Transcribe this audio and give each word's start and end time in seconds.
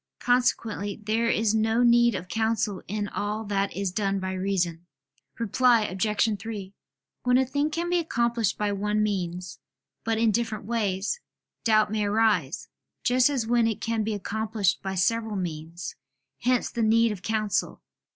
Consequently 0.19 0.99
there 1.03 1.29
is 1.29 1.53
no 1.53 1.83
need 1.83 2.15
of 2.15 2.27
counsel 2.27 2.81
in 2.87 3.07
all 3.07 3.43
that 3.43 3.71
is 3.77 3.91
done 3.91 4.19
by 4.19 4.31
reason. 4.33 4.87
Reply 5.37 5.81
Obj. 5.81 6.39
3: 6.39 6.73
When 7.21 7.37
a 7.37 7.45
thing 7.45 7.69
can 7.69 7.87
be 7.87 7.99
accomplished 7.99 8.57
by 8.57 8.71
one 8.71 9.03
means, 9.03 9.59
but 10.03 10.17
in 10.17 10.31
different 10.31 10.65
ways, 10.65 11.19
doubt 11.63 11.91
may 11.91 12.05
arise, 12.05 12.67
just 13.03 13.29
as 13.29 13.45
when 13.45 13.67
it 13.67 13.79
can 13.79 14.03
be 14.03 14.15
accomplished 14.15 14.81
by 14.81 14.95
several 14.95 15.35
means: 15.35 15.93
hence 16.39 16.71
the 16.71 16.81
need 16.81 17.11
of 17.11 17.21
counsel. 17.21 17.83